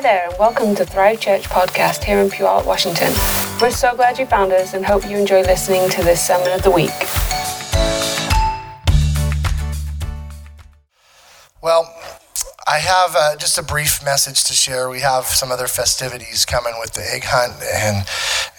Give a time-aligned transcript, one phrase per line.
[0.00, 3.12] Hi there, and welcome to Thrive Church podcast here in Puyallup, Washington.
[3.60, 6.62] We're so glad you found us and hope you enjoy listening to this sermon of
[6.62, 6.88] the week.
[11.62, 11.94] Well,
[12.70, 14.88] I have uh, just a brief message to share.
[14.88, 18.06] We have some other festivities coming with the egg hunt and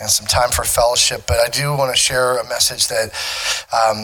[0.02, 3.14] and some time for fellowship, but I do want to share a message that
[3.72, 3.98] um,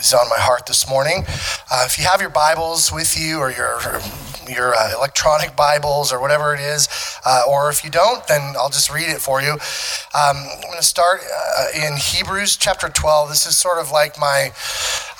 [0.00, 1.24] is on my heart this morning.
[1.70, 3.78] Uh, if you have your Bibles with you or your
[4.48, 6.88] your uh, electronic Bibles or whatever it is,
[7.26, 9.52] uh, or if you don't, then I'll just read it for you.
[9.52, 13.28] Um, I'm going to start uh, in Hebrews chapter 12.
[13.28, 14.52] This is sort of like my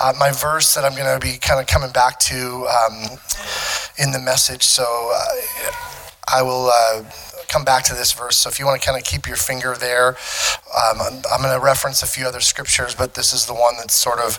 [0.01, 3.19] uh, my verse that I'm going to be kind of coming back to um,
[3.99, 4.63] in the message.
[4.63, 5.73] So uh,
[6.33, 6.71] I will
[7.49, 8.37] come back to this verse.
[8.37, 10.09] So if you want to kind of keep your finger there,
[10.77, 11.01] um,
[11.33, 14.19] I'm going to reference a few other scriptures, but this is the one that's sort
[14.19, 14.39] of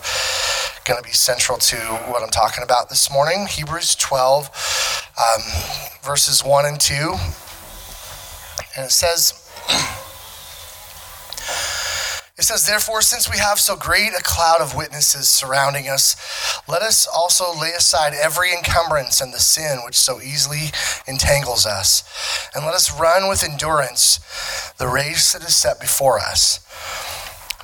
[0.84, 3.46] going to be central to what I'm talking about this morning.
[3.46, 4.46] Hebrews 12,
[5.18, 5.42] um,
[6.02, 6.94] verses 1 and 2.
[8.76, 9.37] And it says,
[12.38, 16.14] It says, Therefore, since we have so great a cloud of witnesses surrounding us,
[16.68, 20.70] let us also lay aside every encumbrance and the sin which so easily
[21.08, 22.04] entangles us,
[22.54, 24.20] and let us run with endurance
[24.78, 26.60] the race that is set before us,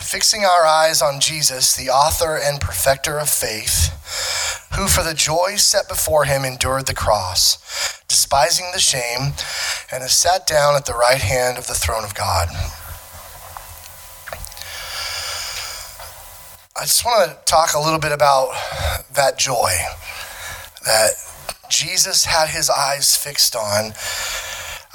[0.00, 3.90] fixing our eyes on Jesus, the author and perfecter of faith,
[4.74, 9.34] who for the joy set before him endured the cross, despising the shame,
[9.92, 12.48] and has sat down at the right hand of the throne of God.
[16.76, 18.48] I just want to talk a little bit about
[19.14, 19.70] that joy
[20.84, 21.10] that
[21.70, 23.92] Jesus had his eyes fixed on,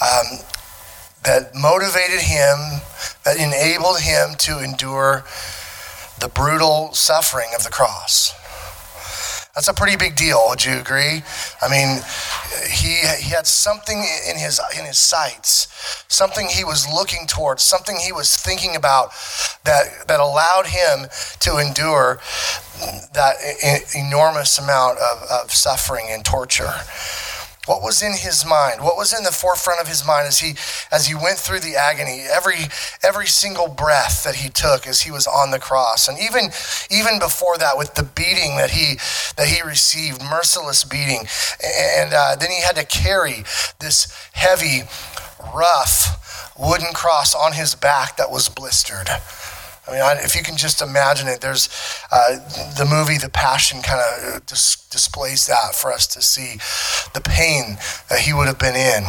[0.02, 0.39] um,
[1.23, 2.81] that motivated him,
[3.23, 5.23] that enabled him to endure
[6.19, 8.33] the brutal suffering of the cross.
[9.55, 10.43] That's a pretty big deal.
[10.49, 11.23] Would you agree?
[11.61, 12.02] I mean,
[12.67, 13.97] he he had something
[14.30, 15.67] in his in his sights,
[16.08, 19.11] something he was looking towards, something he was thinking about
[19.64, 21.08] that that allowed him
[21.39, 22.19] to endure
[23.14, 23.36] that
[23.95, 26.73] enormous amount of, of suffering and torture.
[27.69, 28.81] What was in his mind?
[28.81, 30.55] What was in the forefront of his mind as he
[30.91, 32.65] as he went through the agony, every
[33.03, 36.49] every single breath that he took as he was on the cross, and even
[36.89, 38.95] even before that, with the beating that he
[39.37, 41.27] that he received, merciless beating,
[41.63, 43.43] and uh, then he had to carry
[43.77, 44.81] this heavy,
[45.53, 49.09] rough wooden cross on his back that was blistered.
[49.89, 51.67] I mean, if you can just imagine it, there's
[52.11, 52.38] uh,
[52.77, 56.60] the movie The Passion kind of dis- displays that for us to see
[57.14, 57.77] the pain
[58.10, 59.04] that he would have been in.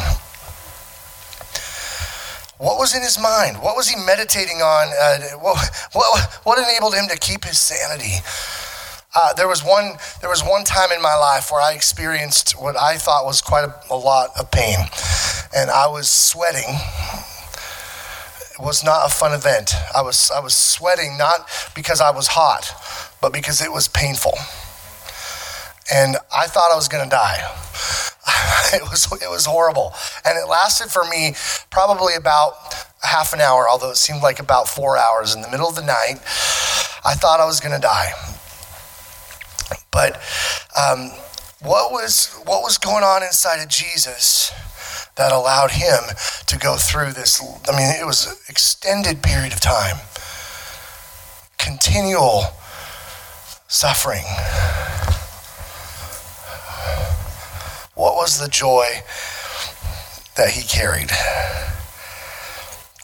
[2.56, 3.56] What was in his mind?
[3.62, 4.88] What was he meditating on?
[4.88, 5.58] Uh, what,
[5.92, 8.24] what, what enabled him to keep his sanity?
[9.14, 9.96] Uh, there was one.
[10.20, 13.64] There was one time in my life where I experienced what I thought was quite
[13.64, 14.78] a, a lot of pain,
[15.56, 16.78] and I was sweating
[18.62, 19.72] was not a fun event.
[19.94, 22.72] I was, I was sweating not because I was hot,
[23.20, 24.34] but because it was painful.
[25.92, 27.38] And I thought I was going to die.
[28.72, 29.92] it, was, it was horrible.
[30.24, 31.34] And it lasted for me
[31.70, 32.54] probably about
[33.02, 35.34] half an hour, although it seemed like about four hours.
[35.34, 36.20] In the middle of the night,
[37.04, 38.12] I thought I was going to die.
[39.90, 40.20] But
[40.78, 41.10] um,
[41.60, 44.52] what, was, what was going on inside of Jesus?
[45.16, 46.00] That allowed him
[46.46, 47.40] to go through this.
[47.68, 49.96] I mean, it was an extended period of time,
[51.58, 52.44] continual
[53.68, 54.24] suffering.
[57.94, 58.86] What was the joy
[60.36, 61.10] that he carried?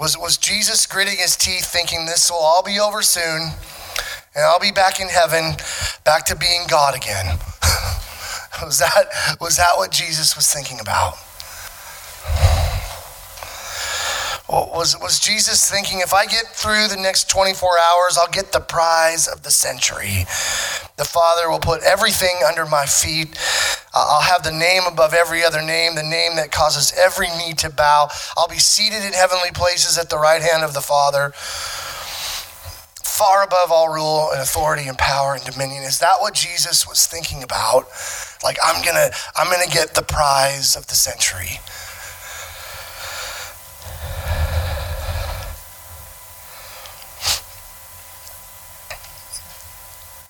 [0.01, 3.51] Was, was Jesus gritting his teeth, thinking this will all be over soon,
[4.35, 5.55] and I'll be back in heaven,
[6.05, 7.27] back to being God again?
[8.63, 11.15] was, that, was that what Jesus was thinking about?
[14.49, 18.53] Oh, was, was Jesus thinking, if I get through the next 24 hours, I'll get
[18.53, 20.23] the prize of the century?
[20.97, 23.37] The Father will put everything under my feet.
[23.93, 27.55] Uh, I'll have the name above every other name, the name that causes every knee
[27.55, 28.09] to bow.
[28.37, 31.33] I'll be seated in heavenly places at the right hand of the Father,
[33.03, 35.83] far above all rule and authority and power and dominion.
[35.83, 37.89] Is that what Jesus was thinking about?
[38.45, 41.59] Like, I'm going to I'm going to get the prize of the century.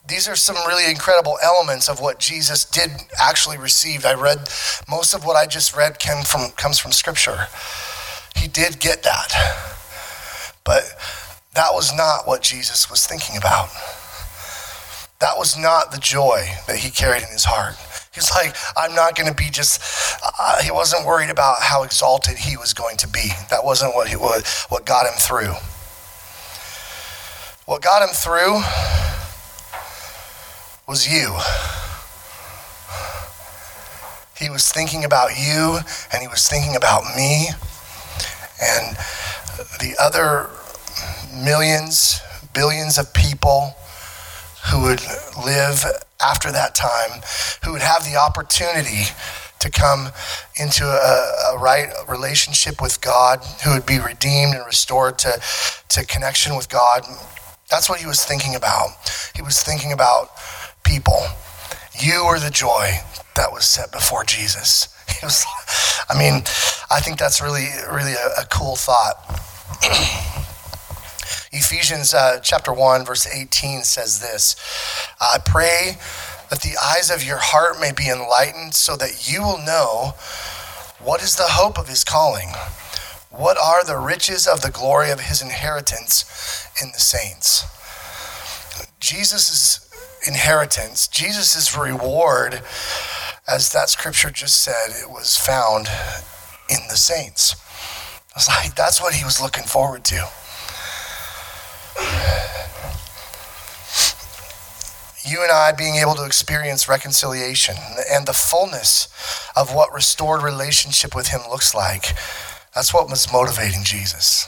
[0.09, 4.05] These are some really incredible elements of what Jesus did actually receive.
[4.05, 4.39] I read
[4.89, 7.49] most of what I just read came from comes from scripture.
[8.37, 9.33] He did get that.
[10.65, 10.85] But
[11.55, 13.69] that was not what Jesus was thinking about.
[15.21, 17.75] That was not the joy that he carried in his heart.
[18.15, 19.81] He's like, I'm not going to be just,
[20.39, 23.31] uh, he wasn't worried about how exalted he was going to be.
[23.51, 25.53] That wasn't what, he, what, what got him through.
[27.67, 28.63] What got him through
[30.87, 31.37] was you.
[34.39, 35.79] He was thinking about you
[36.13, 37.49] and he was thinking about me
[38.63, 38.97] and
[39.81, 40.49] the other
[41.35, 42.21] millions,
[42.55, 43.75] billions of people
[44.71, 45.03] who would
[45.45, 45.85] live
[46.21, 47.21] after that time,
[47.65, 49.11] who would have the opportunity
[49.59, 50.11] to come
[50.57, 55.41] into a, a, right relationship with God, who would be redeemed and restored to,
[55.89, 57.03] to connection with God.
[57.71, 58.91] That's what he was thinking about.
[59.35, 60.31] He was thinking about
[60.87, 61.19] people.
[61.99, 63.01] You were the joy
[63.35, 64.89] that was set before Jesus.
[65.23, 65.47] Was,
[66.11, 66.43] I mean,
[66.91, 69.15] I think that's really, really a, a cool thought.
[71.53, 74.57] Ephesians uh, chapter 1, verse 18 says this
[75.21, 75.97] I pray
[76.51, 80.15] that the eyes of your heart may be enlightened so that you will know
[81.01, 82.49] what is the hope of his calling,
[83.31, 87.65] what are the riches of the glory of his inheritance in the saints.
[89.01, 89.86] Jesus'
[90.27, 92.63] inheritance, Jesus' reward,
[93.49, 95.89] as that scripture just said, it was found
[96.69, 97.57] in the saints.
[98.35, 100.29] I was like, that's what he was looking forward to.
[105.25, 107.77] You and I being able to experience reconciliation
[108.11, 109.09] and the fullness
[109.57, 112.15] of what restored relationship with him looks like.
[112.75, 114.47] That's what was motivating Jesus.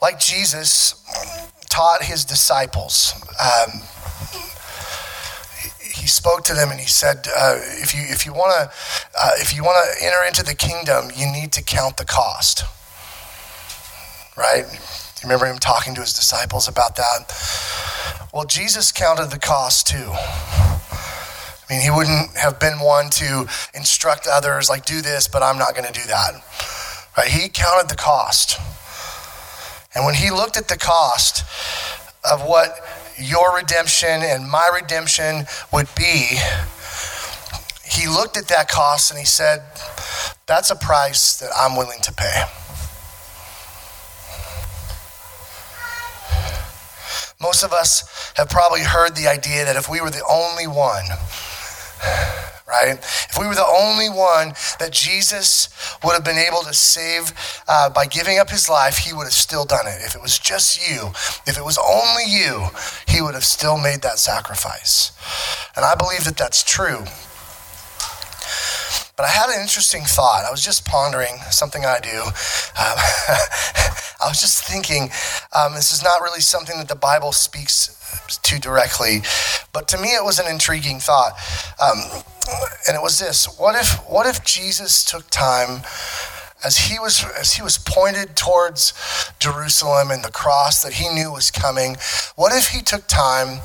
[0.00, 1.04] Like Jesus
[1.68, 3.82] taught his disciples, um,
[5.80, 8.70] he spoke to them and he said, uh, "If you if you want to
[9.20, 12.64] uh, if you want to enter into the kingdom, you need to count the cost."
[14.38, 14.64] right?
[14.64, 18.28] You remember him talking to his disciples about that?
[18.32, 20.10] Well, Jesus counted the cost too.
[20.10, 25.58] I mean, he wouldn't have been one to instruct others, like, do this, but I'm
[25.58, 26.32] not going to do that.
[27.16, 27.28] Right?
[27.28, 28.58] He counted the cost.
[29.94, 31.44] And when he looked at the cost
[32.30, 32.70] of what
[33.16, 36.38] your redemption and my redemption would be,
[37.84, 39.62] he looked at that cost and he said,
[40.46, 42.44] That's a price that I'm willing to pay.
[47.40, 51.04] Most of us have probably heard the idea that if we were the only one,
[52.68, 52.98] right?
[52.98, 55.68] If we were the only one that Jesus
[56.04, 57.32] would have been able to save
[57.66, 60.02] uh, by giving up his life, he would have still done it.
[60.04, 61.08] If it was just you,
[61.46, 62.68] if it was only you,
[63.06, 65.12] he would have still made that sacrifice.
[65.74, 67.04] And I believe that that's true.
[69.16, 70.44] But I had an interesting thought.
[70.46, 72.22] I was just pondering something I do.
[72.22, 72.32] Um,
[74.20, 75.10] I was just thinking,
[75.52, 77.97] um, this is not really something that the Bible speaks
[78.42, 79.22] to directly,
[79.72, 81.32] but to me it was an intriguing thought.
[81.80, 82.22] Um,
[82.86, 85.82] and it was this: What if, what if Jesus took time?
[86.64, 88.92] as he was as he was pointed towards
[89.38, 91.96] Jerusalem and the cross that he knew was coming,
[92.34, 93.60] what if he took time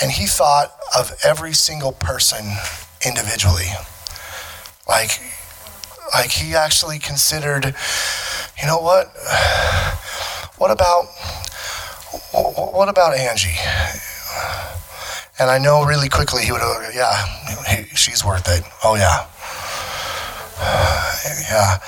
[0.00, 2.44] and he thought of every single person
[3.04, 3.68] individually?
[4.88, 5.20] Like,
[6.14, 7.74] like he actually considered,
[8.60, 9.12] you know what?
[10.58, 11.04] What about,
[12.32, 13.56] what about Angie?
[15.38, 18.64] And I know really quickly he would have, yeah, she's worth it.
[18.82, 19.26] Oh, yeah.
[21.50, 21.78] Yeah.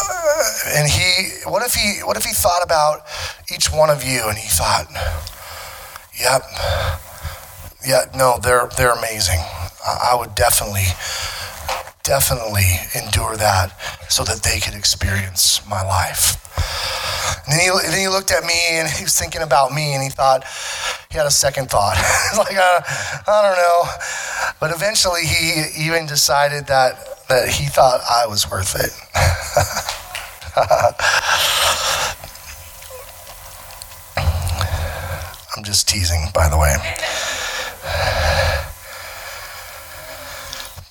[0.00, 0.42] Uh,
[0.76, 3.02] and he, what if he, what if he thought about
[3.52, 4.86] each one of you and he thought,
[6.18, 6.42] yep,
[7.86, 9.40] yeah, no, they're, they're amazing.
[9.86, 10.86] I, I would definitely,
[12.02, 13.76] definitely endure that
[14.08, 16.38] so that they could experience my life.
[17.46, 20.02] And then he, then he looked at me and he was thinking about me and
[20.02, 20.44] he thought,
[21.10, 21.96] he had a second thought.
[22.38, 22.80] like, uh,
[23.26, 23.84] I don't know.
[24.60, 28.90] But eventually he even decided that, that he thought I was worth it.
[35.56, 36.76] I'm just teasing, by the way.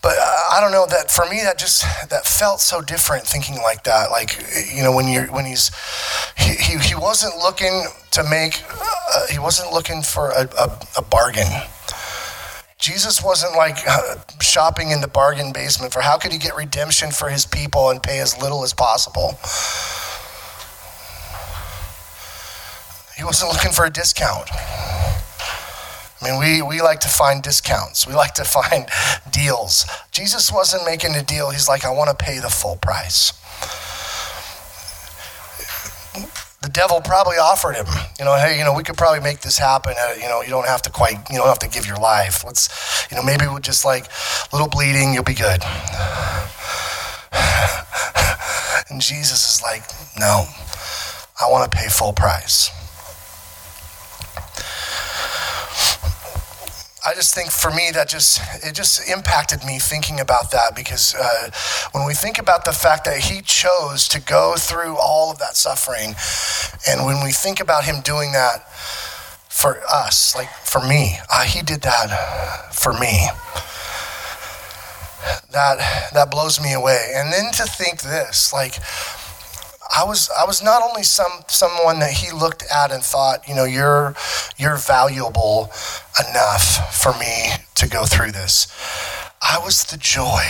[0.01, 0.17] but
[0.51, 4.09] I don't know that for me that just that felt so different thinking like that
[4.11, 5.71] like you know when you're when he's
[6.37, 11.01] he, he, he wasn't looking to make uh, he wasn't looking for a, a, a
[11.01, 11.47] bargain
[12.79, 17.11] Jesus wasn't like uh, shopping in the bargain basement for how could he get redemption
[17.11, 19.37] for his people and pay as little as possible.
[23.17, 24.49] He wasn't looking for a discount.
[26.21, 28.07] I mean, we, we like to find discounts.
[28.07, 28.87] We like to find
[29.39, 29.85] deals.
[30.11, 31.51] Jesus wasn't making a deal.
[31.51, 33.33] He's like, I want to pay the full price.
[36.61, 37.85] the devil probably offered him,
[38.19, 39.93] you know, hey, you know, we could probably make this happen.
[39.97, 42.43] Uh, you know, you don't have to quite, you don't have to give your life.
[42.45, 45.63] Let's, you know, maybe with just like a little bleeding, you'll be good.
[48.89, 49.83] and Jesus is like,
[50.19, 50.43] no,
[51.39, 52.71] I want to pay full price.
[57.09, 61.15] I just think for me that just it just impacted me thinking about that because
[61.15, 61.49] uh,
[61.91, 65.55] when we think about the fact that he chose to go through all of that
[65.55, 66.13] suffering,
[66.87, 68.71] and when we think about him doing that
[69.49, 73.25] for us, like for me, uh, he did that for me.
[75.49, 77.09] That that blows me away.
[77.15, 78.75] And then to think this, like
[79.99, 83.53] I was I was not only some someone that he looked at and thought, you
[83.53, 84.15] know, you're
[84.57, 85.69] you're valuable
[86.29, 88.67] enough for me to go through this.
[89.41, 90.41] I was the joy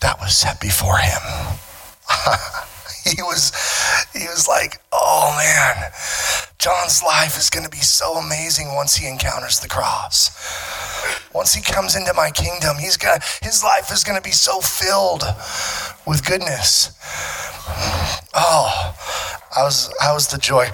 [0.00, 1.22] that was set before him.
[3.04, 3.52] he was
[4.12, 5.92] he was like, "Oh man,
[6.58, 10.34] Jon's life is going to be so amazing once he encounters the cross.
[11.32, 14.60] Once he comes into my kingdom, he's going his life is going to be so
[14.60, 15.22] filled
[16.08, 16.90] with goodness."
[18.34, 18.94] Oh,
[19.56, 20.68] I was the joy.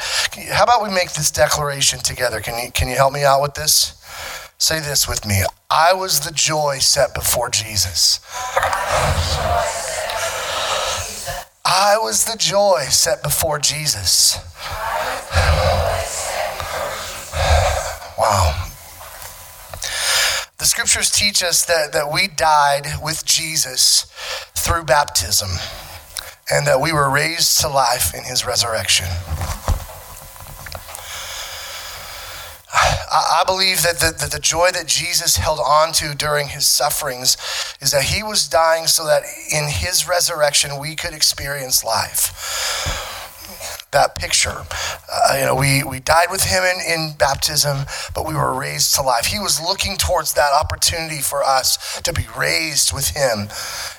[0.53, 2.41] How about we make this declaration together?
[2.41, 3.95] Can you can you help me out with this?
[4.59, 5.43] Say this with me.
[5.71, 8.21] I was the joy set before Jesus.
[11.65, 14.39] I was the joy set before Jesus.
[18.19, 18.69] Wow.
[20.59, 24.07] The scriptures teach us that, that we died with Jesus
[24.55, 25.51] through baptism
[26.51, 29.07] and that we were raised to life in his resurrection.
[33.09, 37.37] I believe that the, that the joy that Jesus held on to during his sufferings
[37.81, 39.23] is that he was dying so that
[39.53, 43.15] in his resurrection we could experience life
[43.93, 44.65] that picture.
[45.11, 48.95] Uh, you know, we, we died with him in, in baptism, but we were raised
[48.95, 49.27] to life.
[49.27, 53.49] He was looking towards that opportunity for us to be raised with him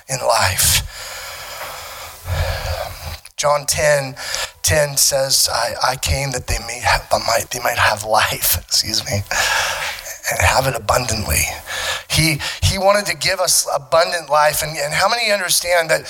[0.08, 1.17] in life.
[3.36, 4.16] John 10,
[4.62, 9.04] 10 says, I, I came that they may have, might, they might have life, excuse
[9.04, 9.22] me,
[10.30, 11.42] and have it abundantly.
[12.10, 14.62] He, he wanted to give us abundant life.
[14.62, 16.00] And, and how many understand that,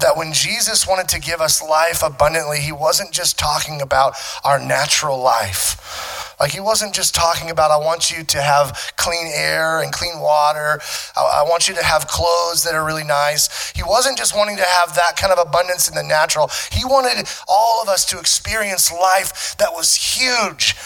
[0.00, 4.14] that when Jesus wanted to give us life abundantly, he wasn't just talking about
[4.44, 9.30] our natural life like he wasn't just talking about, I want you to have clean
[9.34, 10.80] air and clean water.
[11.16, 13.72] I, I want you to have clothes that are really nice.
[13.74, 16.50] He wasn't just wanting to have that kind of abundance in the natural.
[16.70, 20.76] He wanted all of us to experience life that was huge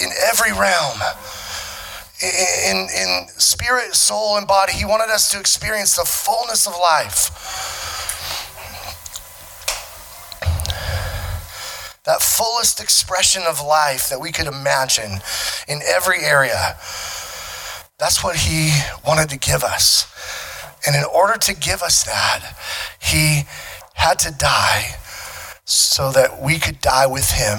[0.00, 0.98] in every realm
[2.22, 4.72] in, in spirit, soul, and body.
[4.72, 8.01] He wanted us to experience the fullness of life.
[12.04, 15.20] That fullest expression of life that we could imagine
[15.68, 16.76] in every area.
[17.98, 18.72] That's what he
[19.06, 20.06] wanted to give us.
[20.86, 22.56] And in order to give us that,
[23.00, 23.42] he
[23.94, 24.96] had to die
[25.64, 27.58] so that we could die with him,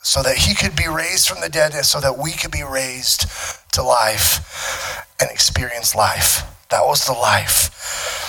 [0.00, 2.62] so that he could be raised from the dead, and so that we could be
[2.62, 3.26] raised
[3.72, 6.44] to life and experience life.
[6.70, 8.27] That was the life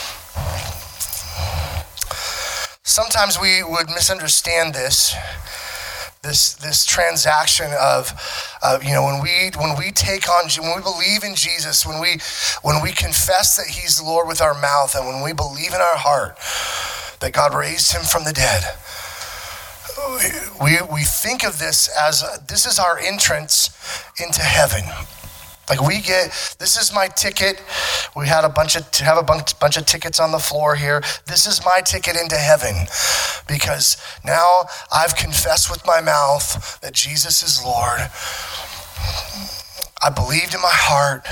[2.90, 5.16] sometimes we would misunderstand this
[6.24, 8.12] this this transaction of
[8.64, 12.02] uh, you know when we when we take on when we believe in Jesus when
[12.02, 12.20] we
[12.64, 15.98] when we confess that he's Lord with our mouth and when we believe in our
[15.98, 16.36] heart
[17.20, 18.64] that God raised him from the dead
[20.60, 23.70] we we think of this as this is our entrance
[24.20, 24.84] into heaven
[25.70, 27.62] like we get, this is my ticket.
[28.16, 31.02] We had a bunch of have a bunch, bunch of tickets on the floor here.
[31.28, 32.88] This is my ticket into heaven,
[33.48, 38.02] because now I've confessed with my mouth that Jesus is Lord.
[40.02, 41.28] I believed in my heart.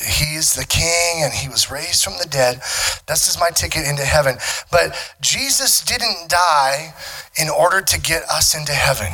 [0.00, 2.62] He is the king and he was raised from the dead.
[3.06, 4.36] This is my ticket into heaven.
[4.72, 6.94] But Jesus didn't die
[7.36, 9.12] in order to get us into heaven.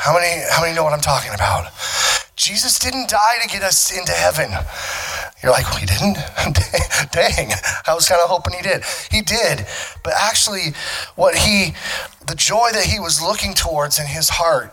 [0.00, 1.68] How many, how many know what I'm talking about?
[2.34, 4.50] Jesus didn't die to get us into heaven.
[5.42, 6.14] You're like, well, he didn't?
[7.12, 7.52] Dang,
[7.86, 8.82] I was kind of hoping he did.
[9.10, 9.66] He did.
[10.02, 10.72] But actually,
[11.16, 11.74] what he,
[12.26, 14.72] the joy that he was looking towards in his heart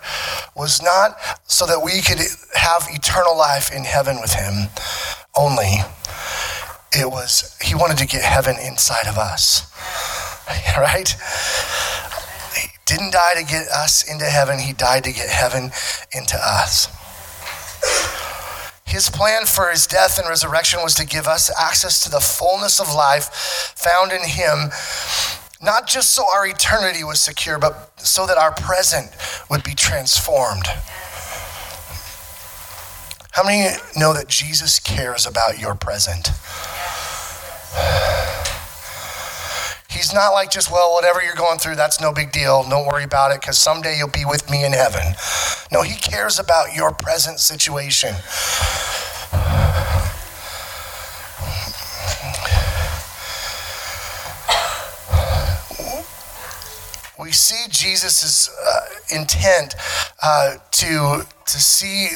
[0.56, 2.20] was not so that we could
[2.56, 4.70] have eternal life in heaven with him
[5.36, 5.84] only.
[6.94, 9.74] It was, he wanted to get heaven inside of us.
[10.78, 11.14] Right?
[12.88, 15.72] Didn't die to get us into heaven, he died to get heaven
[16.14, 16.90] into us.
[18.86, 22.80] His plan for his death and resurrection was to give us access to the fullness
[22.80, 23.26] of life
[23.76, 24.72] found in him
[25.62, 29.10] Not just so our eternity was secure, but so that our present
[29.50, 30.68] would be transformed.
[33.32, 36.30] How many know that Jesus cares about your present?
[39.98, 42.64] He's not like just, well, whatever you're going through, that's no big deal.
[42.70, 45.02] Don't worry about it because someday you'll be with me in heaven.
[45.72, 48.14] No, He cares about your present situation.
[57.20, 59.76] we see Jesus' uh, intent
[60.22, 62.10] uh, to, to see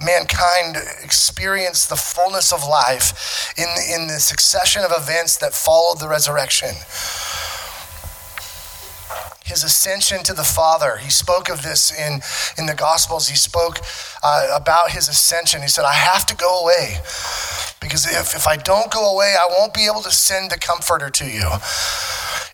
[0.00, 6.08] mankind experience the fullness of life in, in the succession of events that followed the
[6.08, 6.70] resurrection
[9.44, 10.96] his ascension to the Father.
[10.96, 12.20] He spoke of this in,
[12.56, 13.28] in the Gospels.
[13.28, 13.78] He spoke
[14.22, 15.60] uh, about his ascension.
[15.60, 16.96] He said, I have to go away
[17.80, 21.10] because if, if I don't go away, I won't be able to send the Comforter
[21.10, 21.46] to you.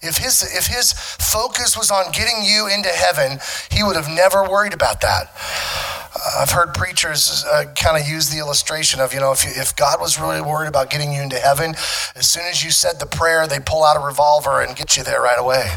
[0.02, 3.38] If his, if his focus was on getting you into heaven,
[3.70, 5.30] he would have never worried about that.
[6.38, 9.76] I've heard preachers uh, kind of use the illustration of, you know, if, you, if
[9.76, 11.70] God was really worried about getting you into heaven,
[12.16, 15.04] as soon as you said the prayer, they pull out a revolver and get you
[15.04, 15.70] there right away.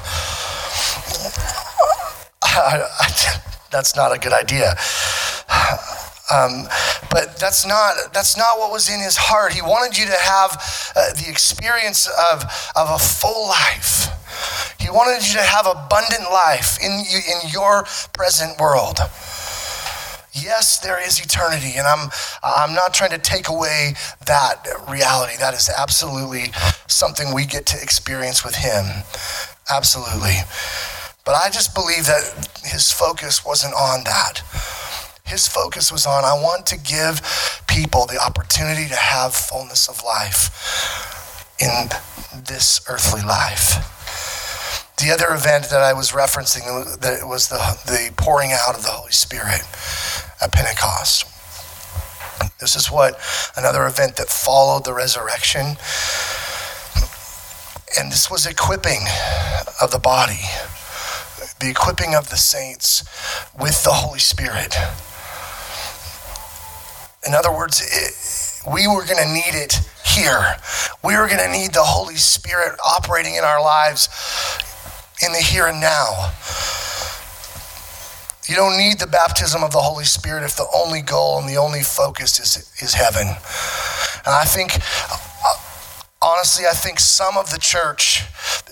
[3.72, 4.76] that's not a good idea.
[6.32, 6.68] Um,
[7.12, 9.54] but that's not that's not what was in his heart.
[9.54, 10.52] He wanted you to have
[10.96, 12.44] uh, the experience of
[12.76, 14.08] of a full life.
[14.80, 18.98] He wanted you to have abundant life in in your present world.
[20.34, 22.10] Yes, there is eternity, and I'm
[22.42, 23.94] I'm not trying to take away
[24.26, 25.38] that reality.
[25.40, 26.52] That is absolutely
[26.88, 29.04] something we get to experience with him.
[29.70, 30.38] Absolutely.
[31.26, 34.42] But I just believe that his focus wasn't on that.
[35.26, 37.22] His focus was on, I want to give
[37.68, 40.52] people the opportunity to have fullness of life
[41.60, 41.90] in
[42.44, 44.03] this earthly life.
[44.98, 48.92] The other event that I was referencing that was the, the pouring out of the
[48.92, 49.62] Holy Spirit
[50.42, 51.26] at Pentecost.
[52.60, 53.20] This is what
[53.58, 55.78] another event that followed the resurrection.
[58.00, 59.02] And this was equipping
[59.82, 60.42] of the body
[61.64, 63.04] the equipping of the saints
[63.58, 64.76] with the Holy Spirit.
[67.26, 70.58] In other words, it, we were going to need it here.
[71.04, 74.10] We were going to need the Holy Spirit operating in our lives
[75.22, 76.32] in the here and now.
[78.48, 81.58] You don't need the baptism of the Holy Spirit if the only goal and the
[81.58, 83.28] only focus is, is heaven.
[83.28, 84.76] And I think
[85.10, 85.18] uh,
[86.22, 88.24] honestly, I think some of the church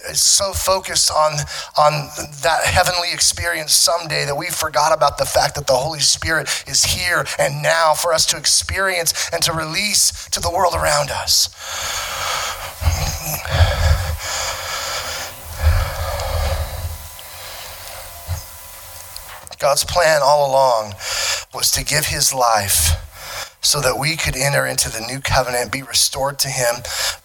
[0.09, 1.33] is so focused on,
[1.77, 2.09] on
[2.41, 6.83] that heavenly experience someday that we forgot about the fact that the Holy Spirit is
[6.83, 11.49] here and now for us to experience and to release to the world around us.
[19.61, 20.95] God's plan all along
[21.53, 22.97] was to give his life
[23.61, 26.77] so that we could enter into the new covenant, be restored to Him,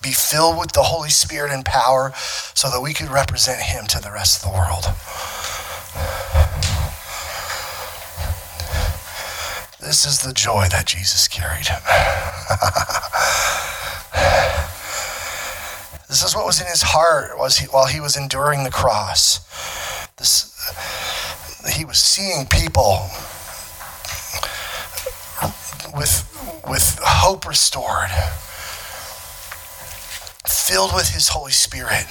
[0.03, 2.13] be filled with the Holy Spirit and power,
[2.55, 4.85] so that we could represent Him to the rest of the world.
[9.81, 11.67] This is the joy that Jesus carried.
[16.09, 19.41] this is what was in his heart was while he was enduring the cross.
[20.17, 20.56] This,
[21.77, 23.11] he was seeing people
[25.95, 26.25] with,
[26.67, 28.09] with hope restored,
[30.47, 32.07] filled with His Holy Spirit,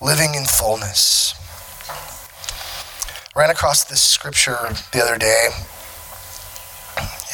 [0.00, 1.34] living in fullness.
[3.36, 4.56] Ran across this scripture
[4.92, 5.48] the other day,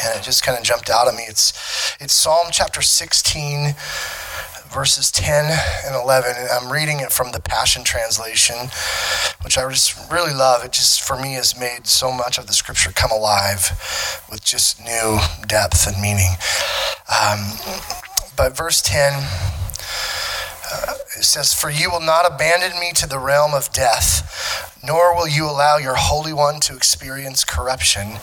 [0.02, 1.22] and it just kind of jumped out at me.
[1.28, 1.52] It's,
[2.00, 3.76] it's Psalm chapter 16
[4.72, 5.50] verses 10
[5.86, 6.32] and 11.
[6.36, 8.56] And I'm reading it from the Passion Translation,
[9.42, 10.64] which I just really love.
[10.64, 14.82] It just, for me, has made so much of the scripture come alive with just
[14.84, 16.30] new depth and meaning.
[17.10, 17.40] Um,
[18.36, 19.12] but verse 10,
[20.72, 25.14] uh, it says, For you will not abandon me to the realm of death, nor
[25.14, 28.18] will you allow your Holy One to experience corruption.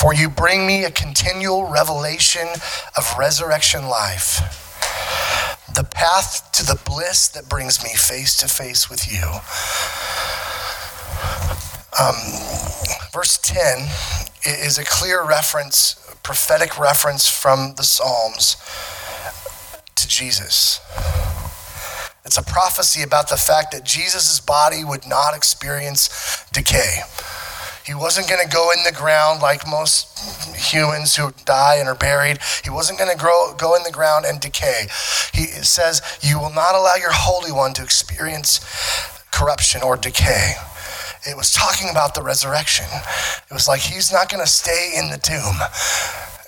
[0.00, 2.46] For you bring me a continual revelation
[2.98, 4.40] of resurrection life,
[5.74, 9.24] the path to the bliss that brings me face to face with you.
[11.98, 12.14] Um,
[13.10, 13.88] verse 10
[14.44, 18.56] is a clear reference, prophetic reference from the Psalms
[19.94, 20.78] to Jesus.
[22.26, 27.00] It's a prophecy about the fact that Jesus' body would not experience decay.
[27.86, 30.18] He wasn't going to go in the ground like most
[30.56, 32.38] humans who die and are buried.
[32.64, 34.88] He wasn't going to grow, go in the ground and decay.
[35.32, 38.58] He says, You will not allow your Holy One to experience
[39.30, 40.54] corruption or decay.
[41.28, 42.86] It was talking about the resurrection.
[43.50, 45.56] It was like he's not going to stay in the tomb.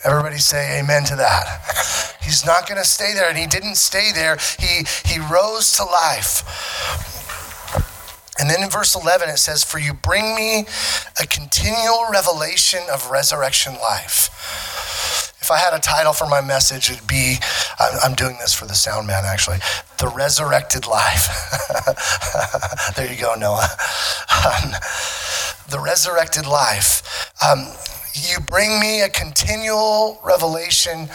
[0.05, 2.16] Everybody say amen to that.
[2.20, 4.38] He's not going to stay there, and he didn't stay there.
[4.59, 7.18] He, he rose to life.
[8.38, 10.66] And then in verse 11 it says, For you bring me
[11.20, 14.31] a continual revelation of resurrection life.
[15.40, 17.37] If I had a title for my message, it'd be
[17.79, 19.59] I'm, doing this for the sound man actually
[19.98, 21.27] The Resurrected Life.
[22.96, 23.68] there you go, Noah.
[24.38, 24.70] Um,
[25.68, 27.33] the Resurrected Life.
[27.44, 27.72] Um,
[28.19, 31.09] you bring me a continual revelation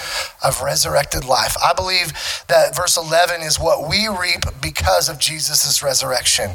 [0.43, 1.55] of resurrected life.
[1.63, 2.13] I believe
[2.47, 6.51] that verse 11 is what we reap because of Jesus' resurrection.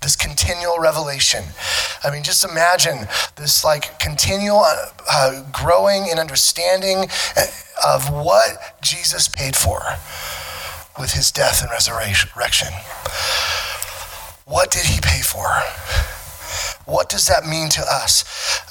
[0.00, 1.44] This continual revelation.
[2.02, 7.46] I mean, just imagine this like continual uh, uh growing in understanding uh,
[7.86, 9.82] of what Jesus paid for
[10.98, 12.72] with his death and resurrection.
[14.46, 15.48] What did he pay for?
[16.86, 18.24] What does that mean to us?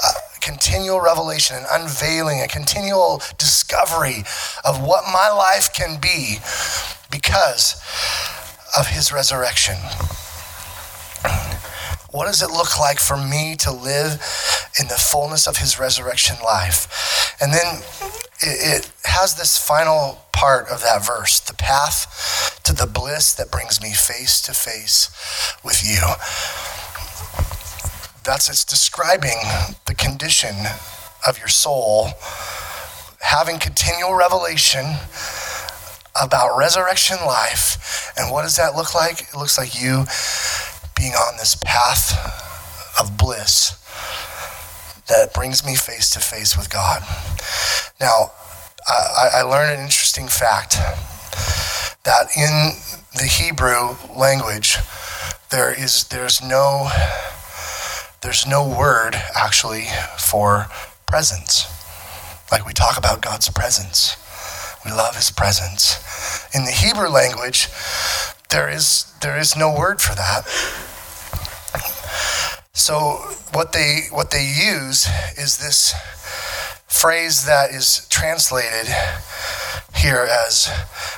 [0.03, 0.11] Uh,
[0.43, 4.23] continual revelation, an unveiling, a continual discovery
[4.65, 6.37] of what my life can be
[7.09, 7.75] because
[8.77, 9.75] of his resurrection.
[12.11, 14.13] What does it look like for me to live
[14.79, 17.35] in the fullness of his resurrection life?
[17.41, 17.81] And then
[18.41, 23.81] it has this final part of that verse the path to the bliss that brings
[23.81, 25.09] me face to face
[25.63, 26.01] with you
[28.23, 29.37] that's it's describing
[29.85, 30.55] the condition
[31.27, 32.09] of your soul
[33.23, 34.85] having continual revelation
[36.21, 38.13] about resurrection life.
[38.17, 39.21] And what does that look like?
[39.21, 40.05] It looks like you
[40.95, 42.13] being on this path
[42.99, 43.79] of bliss
[45.07, 47.01] that brings me face to face with god.
[47.99, 48.31] Now
[48.87, 50.75] I, I learned an interesting fact
[52.03, 52.71] that in
[53.15, 54.77] the hebrew language
[55.49, 56.89] there is there's no
[58.23, 59.85] there's no word actually
[60.17, 60.67] for
[61.05, 61.67] presence.
[62.49, 64.15] Like we talk about God's presence.
[64.85, 65.99] We love his presence.
[66.55, 67.67] In the Hebrew language,
[68.49, 70.43] there is there is no word for that.
[72.71, 73.17] So
[73.51, 75.05] what they what they use
[75.37, 75.93] is this
[76.87, 78.87] phrase that is translated
[79.95, 80.67] here as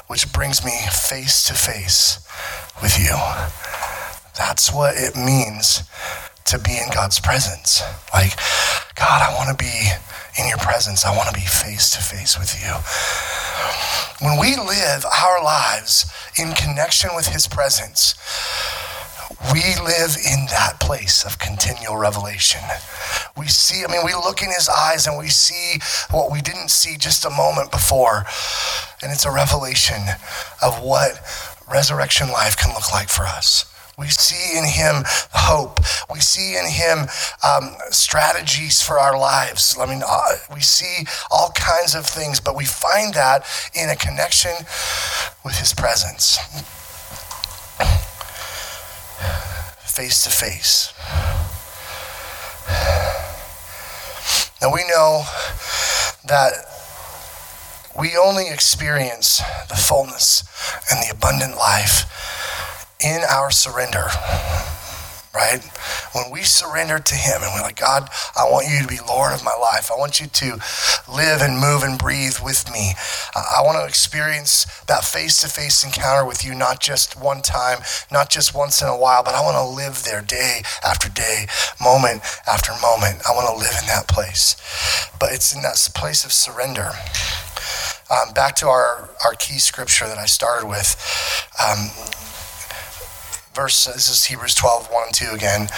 [0.07, 2.19] which brings me face to face
[2.81, 3.15] with you.
[4.35, 5.83] That's what it means
[6.45, 7.81] to be in God's presence.
[8.13, 8.37] Like,
[8.95, 9.91] God, I want to be
[10.39, 11.05] in your presence.
[11.05, 12.73] I want to be face to face with you.
[14.25, 18.15] When we live our lives in connection with his presence,
[19.51, 22.61] we live in that place of continual revelation.
[23.35, 25.79] We see, I mean, we look in his eyes and we see
[26.11, 28.25] what we didn't see just a moment before.
[29.01, 30.01] And it's a revelation
[30.61, 31.19] of what
[31.71, 33.65] resurrection life can look like for us.
[33.97, 35.79] We see in him hope.
[36.11, 37.07] We see in him
[37.43, 39.77] um, strategies for our lives.
[39.79, 43.95] I mean, uh, we see all kinds of things, but we find that in a
[43.95, 44.51] connection
[45.45, 46.37] with his presence.
[49.79, 50.93] Face to face.
[54.61, 55.23] Now we know
[56.25, 56.51] that
[57.97, 59.37] we only experience
[59.69, 60.43] the fullness
[60.91, 62.11] and the abundant life
[63.03, 64.07] in our surrender,
[65.33, 65.59] right?
[66.13, 69.33] When we surrender to Him and we're like, God, I want you to be Lord
[69.33, 69.91] of my life.
[69.91, 70.59] I want you to
[71.11, 72.93] live and move and breathe with me.
[73.35, 77.79] I want to experience that face to face encounter with you, not just one time,
[78.11, 81.47] not just once in a while, but I want to live there day after day,
[81.81, 83.21] moment after moment.
[83.27, 84.55] I want to live in that place.
[85.19, 86.91] But it's in that place of surrender.
[88.09, 90.95] Um, back to our, our key scripture that I started with.
[91.59, 91.89] Um,
[93.55, 95.69] verse, this is Hebrews 12, 1 and 2 again.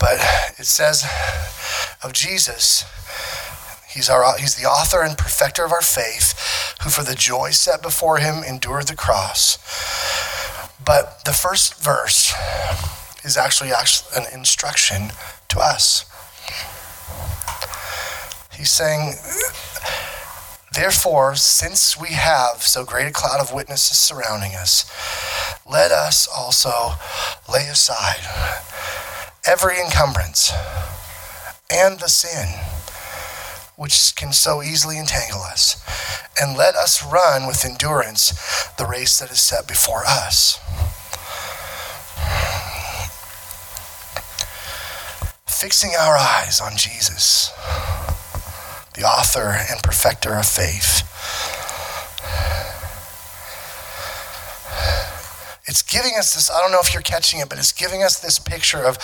[0.00, 0.18] But
[0.58, 1.04] it says
[2.02, 2.84] of Jesus,
[3.88, 7.82] he's, our, he's the author and perfecter of our faith, who for the joy set
[7.82, 9.58] before him endured the cross.
[10.84, 12.32] But the first verse
[13.24, 15.10] is actually, actually an instruction
[15.48, 16.06] to us.
[18.56, 19.14] He's saying,
[20.72, 24.90] Therefore, since we have so great a cloud of witnesses surrounding us,
[25.72, 26.70] let us also
[27.50, 28.20] lay aside
[29.46, 30.52] every encumbrance
[31.70, 32.48] and the sin
[33.76, 35.82] which can so easily entangle us,
[36.40, 40.60] and let us run with endurance the race that is set before us.
[45.62, 47.50] fixing our eyes on Jesus,
[48.94, 51.08] the author and perfecter of faith.
[55.72, 58.20] It's giving us this, I don't know if you're catching it, but it's giving us
[58.20, 58.98] this picture of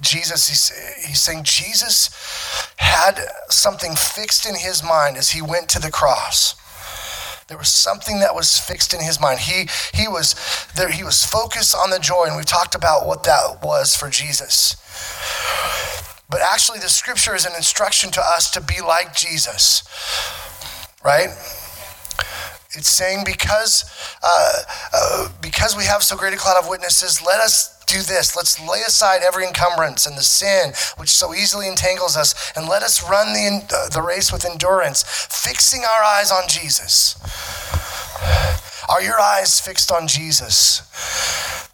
[0.00, 0.48] Jesus.
[0.48, 2.10] He's, he's saying Jesus
[2.74, 6.56] had something fixed in his mind as he went to the cross.
[7.46, 9.38] There was something that was fixed in his mind.
[9.38, 10.34] He, he, was,
[10.74, 14.10] there, he was focused on the joy, and we've talked about what that was for
[14.10, 14.74] Jesus.
[16.28, 19.84] But actually, the scripture is an instruction to us to be like Jesus,
[21.04, 21.28] right?
[22.74, 23.84] It's saying because
[24.22, 24.52] uh,
[24.94, 28.34] uh, because we have so great a cloud of witnesses, let us do this.
[28.34, 32.82] Let's lay aside every encumbrance and the sin which so easily entangles us, and let
[32.82, 37.16] us run the uh, the race with endurance, fixing our eyes on Jesus.
[38.88, 40.80] Are your eyes fixed on Jesus?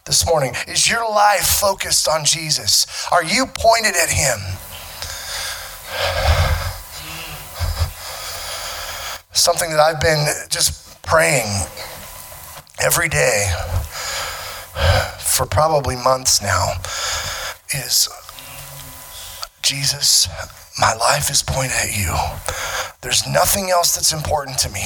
[0.05, 2.87] This morning, is your life focused on Jesus?
[3.13, 4.39] Are you pointed at Him?
[9.33, 11.65] Something that I've been just praying
[12.79, 13.51] every day
[15.19, 16.73] for probably months now
[17.75, 18.11] is
[19.63, 20.29] Jesus,
[20.79, 22.15] my life is pointed at you.
[23.01, 24.85] There's nothing else that's important to me.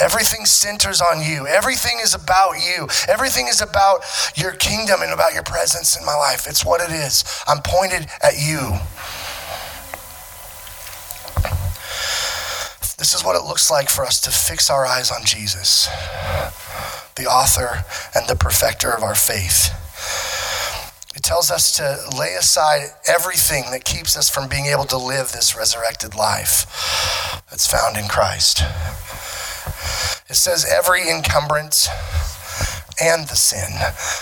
[0.00, 1.46] Everything centers on you.
[1.46, 2.88] Everything is about you.
[3.08, 6.48] Everything is about your kingdom and about your presence in my life.
[6.48, 7.24] It's what it is.
[7.46, 8.74] I'm pointed at you.
[13.08, 15.86] This is what it looks like for us to fix our eyes on Jesus,
[17.16, 17.82] the author
[18.14, 19.72] and the perfecter of our faith.
[21.16, 25.32] It tells us to lay aside everything that keeps us from being able to live
[25.32, 26.66] this resurrected life
[27.48, 28.60] that's found in Christ.
[30.28, 31.88] It says every encumbrance,
[33.00, 33.70] and the sin.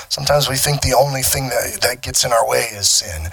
[0.09, 3.27] Sometimes we think the only thing that, that gets in our way is sin.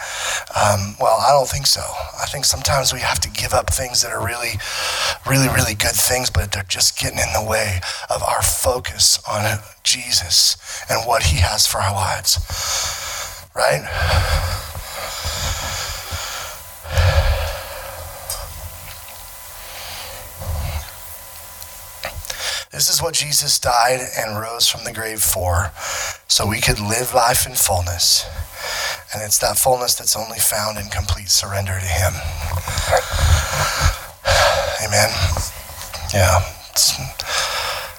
[0.55, 1.81] Um, well, I don't think so.
[1.81, 4.59] I think sometimes we have to give up things that are really,
[5.27, 9.59] really, really good things, but they're just getting in the way of our focus on
[9.83, 10.57] Jesus
[10.89, 12.39] and what he has for our lives.
[13.55, 14.61] Right?
[22.73, 25.71] This is what Jesus died and rose from the grave for,
[26.27, 28.25] so we could live life in fullness.
[29.13, 32.13] And it's that fullness that's only found in complete surrender to Him.
[34.83, 35.09] Amen.
[36.11, 36.41] Yeah.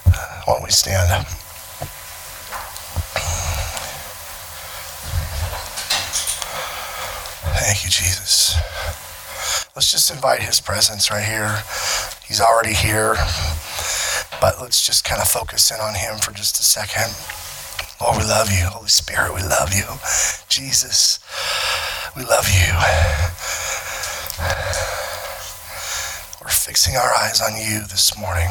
[0.06, 1.12] Uh, Why don't we stand?
[1.12, 1.26] up?
[7.62, 8.56] Thank you, Jesus.
[9.76, 11.62] Let's just invite His presence right here.
[12.26, 13.14] He's already here.
[14.44, 17.16] But let's just kind of focus in on Him for just a second.
[17.98, 18.66] Lord, we love you.
[18.66, 19.88] Holy Spirit, we love you.
[20.50, 21.18] Jesus,
[22.14, 22.74] we love you.
[26.44, 28.50] We're fixing our eyes on you this morning.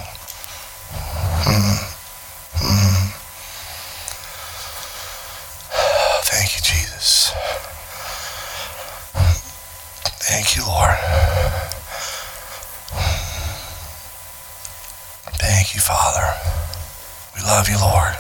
[1.46, 1.78] Mm.
[2.58, 3.14] Mm.
[6.26, 7.34] Thank you, Jesus.
[10.26, 11.23] Thank you, Lord.
[15.74, 16.38] You, Father.
[17.36, 18.14] We love you, Lord.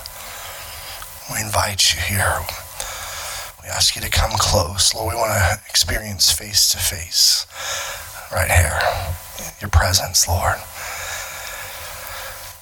[1.32, 2.34] We invite you here.
[3.62, 4.96] We ask you to come close.
[4.96, 7.46] Lord, we want to experience face to face
[8.34, 8.80] right here,
[9.62, 10.58] your presence, Lord.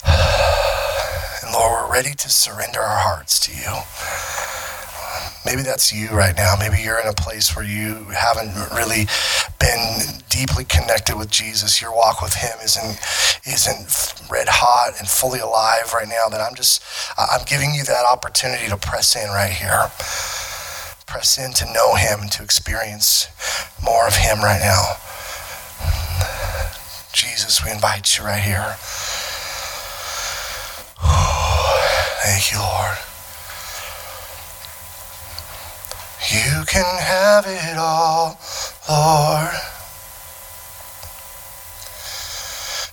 [1.43, 3.71] And Lord, we're ready to surrender our hearts to you.
[5.45, 6.55] Maybe that's you right now.
[6.59, 9.07] Maybe you're in a place where you haven't really
[9.59, 11.81] been deeply connected with Jesus.
[11.81, 12.99] Your walk with Him isn't
[13.45, 16.29] isn't red hot and fully alive right now.
[16.29, 16.83] That I'm just
[17.17, 19.91] I'm giving you that opportunity to press in right here.
[21.07, 23.27] Press in to know Him and to experience
[23.83, 24.95] more of Him right now.
[27.13, 28.75] Jesus, we invite you right here.
[32.23, 33.10] Thank you, Lord.
[36.29, 38.39] You can have it all,
[38.87, 39.55] Lord.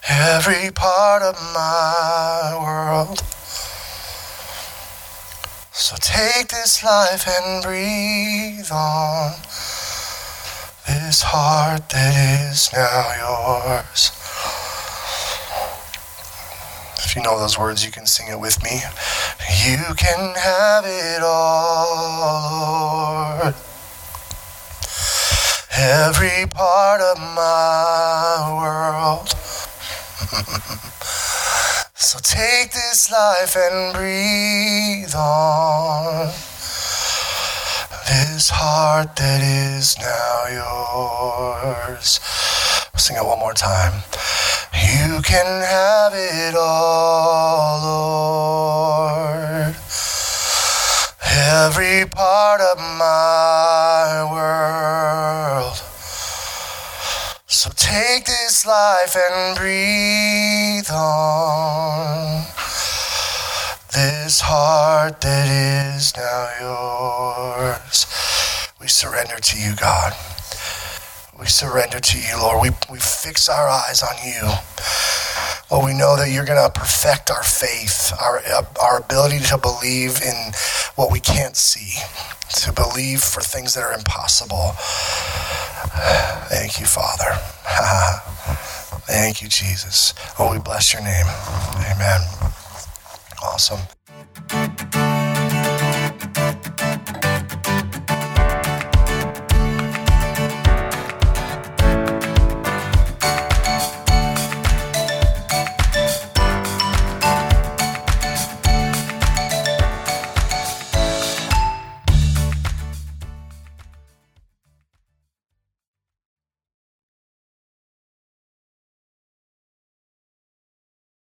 [0.09, 3.23] Every part of my world.
[5.73, 9.33] So take this life and breathe on
[10.87, 14.11] this heart that is now yours.
[17.05, 18.81] If you know those words, you can sing it with me.
[19.49, 22.61] You can have it all,
[23.41, 23.55] Lord.
[25.75, 29.29] Every part of my world.
[31.95, 36.27] so take this life and breathe on
[38.07, 42.21] This heart that is now yours.
[42.93, 44.03] We'll sing it one more time.
[44.75, 48.98] You can have it all, Lord.
[51.66, 55.75] Every part of my world.
[57.49, 62.44] So take this life and breathe on
[63.92, 65.49] this heart that
[65.97, 68.07] is now yours.
[68.81, 70.12] We surrender to you, God.
[71.40, 72.62] We surrender to you, Lord.
[72.62, 74.49] We, we fix our eyes on you.
[75.71, 78.41] Lord, we know that you're going to perfect our faith, our,
[78.81, 80.53] our ability to believe in
[80.95, 82.01] what we can't see,
[82.61, 84.73] to believe for things that are impossible.
[86.49, 87.37] Thank you, Father.
[89.07, 90.15] Thank you, Jesus.
[90.39, 91.27] Oh, we bless your name.
[91.93, 92.23] Amen.
[93.43, 93.81] Awesome.